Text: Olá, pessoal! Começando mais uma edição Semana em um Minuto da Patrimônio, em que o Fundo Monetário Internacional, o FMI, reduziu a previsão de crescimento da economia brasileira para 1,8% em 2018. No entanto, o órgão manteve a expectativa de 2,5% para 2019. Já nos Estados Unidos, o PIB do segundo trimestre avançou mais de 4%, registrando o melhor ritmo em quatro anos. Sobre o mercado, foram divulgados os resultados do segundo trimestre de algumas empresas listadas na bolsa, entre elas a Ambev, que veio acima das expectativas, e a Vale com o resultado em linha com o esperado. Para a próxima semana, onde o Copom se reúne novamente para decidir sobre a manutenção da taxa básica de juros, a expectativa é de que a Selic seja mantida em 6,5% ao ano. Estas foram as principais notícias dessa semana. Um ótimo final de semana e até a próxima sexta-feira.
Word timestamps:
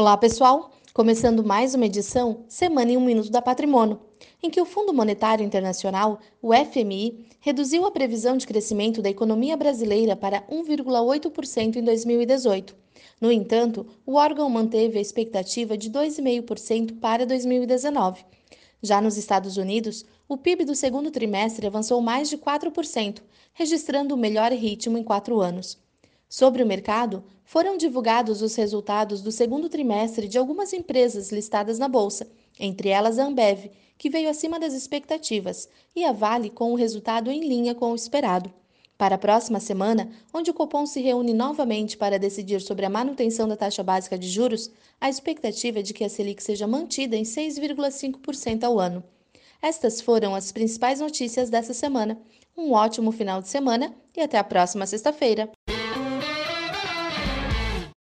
Olá, 0.00 0.16
pessoal! 0.16 0.70
Começando 0.94 1.44
mais 1.44 1.74
uma 1.74 1.84
edição 1.84 2.46
Semana 2.48 2.90
em 2.90 2.96
um 2.96 3.04
Minuto 3.04 3.30
da 3.30 3.42
Patrimônio, 3.42 4.00
em 4.42 4.48
que 4.48 4.58
o 4.58 4.64
Fundo 4.64 4.94
Monetário 4.94 5.44
Internacional, 5.44 6.18
o 6.40 6.54
FMI, 6.54 7.26
reduziu 7.38 7.84
a 7.84 7.90
previsão 7.90 8.38
de 8.38 8.46
crescimento 8.46 9.02
da 9.02 9.10
economia 9.10 9.58
brasileira 9.58 10.16
para 10.16 10.40
1,8% 10.48 11.76
em 11.76 11.84
2018. 11.84 12.74
No 13.20 13.30
entanto, 13.30 13.86
o 14.06 14.14
órgão 14.14 14.48
manteve 14.48 14.96
a 14.96 15.02
expectativa 15.02 15.76
de 15.76 15.90
2,5% 15.90 16.98
para 16.98 17.26
2019. 17.26 18.24
Já 18.82 19.02
nos 19.02 19.18
Estados 19.18 19.58
Unidos, 19.58 20.06
o 20.26 20.38
PIB 20.38 20.64
do 20.64 20.74
segundo 20.74 21.10
trimestre 21.10 21.66
avançou 21.66 22.00
mais 22.00 22.30
de 22.30 22.38
4%, 22.38 23.18
registrando 23.52 24.14
o 24.14 24.18
melhor 24.18 24.50
ritmo 24.50 24.96
em 24.96 25.04
quatro 25.04 25.42
anos. 25.42 25.76
Sobre 26.32 26.62
o 26.62 26.66
mercado, 26.66 27.24
foram 27.44 27.76
divulgados 27.76 28.40
os 28.40 28.54
resultados 28.54 29.20
do 29.20 29.32
segundo 29.32 29.68
trimestre 29.68 30.28
de 30.28 30.38
algumas 30.38 30.72
empresas 30.72 31.32
listadas 31.32 31.76
na 31.76 31.88
bolsa, 31.88 32.30
entre 32.56 32.88
elas 32.88 33.18
a 33.18 33.24
Ambev, 33.24 33.68
que 33.98 34.08
veio 34.08 34.30
acima 34.30 34.60
das 34.60 34.72
expectativas, 34.72 35.68
e 35.94 36.04
a 36.04 36.12
Vale 36.12 36.48
com 36.48 36.70
o 36.70 36.76
resultado 36.76 37.32
em 37.32 37.40
linha 37.40 37.74
com 37.74 37.90
o 37.90 37.96
esperado. 37.96 38.48
Para 38.96 39.16
a 39.16 39.18
próxima 39.18 39.58
semana, 39.58 40.08
onde 40.32 40.52
o 40.52 40.54
Copom 40.54 40.86
se 40.86 41.00
reúne 41.00 41.34
novamente 41.34 41.96
para 41.96 42.16
decidir 42.16 42.60
sobre 42.60 42.86
a 42.86 42.90
manutenção 42.90 43.48
da 43.48 43.56
taxa 43.56 43.82
básica 43.82 44.16
de 44.16 44.28
juros, 44.28 44.70
a 45.00 45.10
expectativa 45.10 45.80
é 45.80 45.82
de 45.82 45.92
que 45.92 46.04
a 46.04 46.08
Selic 46.08 46.40
seja 46.40 46.64
mantida 46.64 47.16
em 47.16 47.24
6,5% 47.24 48.62
ao 48.62 48.78
ano. 48.78 49.02
Estas 49.60 50.00
foram 50.00 50.32
as 50.32 50.52
principais 50.52 51.00
notícias 51.00 51.50
dessa 51.50 51.74
semana. 51.74 52.20
Um 52.56 52.70
ótimo 52.70 53.10
final 53.10 53.42
de 53.42 53.48
semana 53.48 53.92
e 54.16 54.20
até 54.20 54.38
a 54.38 54.44
próxima 54.44 54.86
sexta-feira. 54.86 55.50